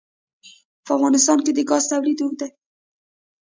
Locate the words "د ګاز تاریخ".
1.53-2.17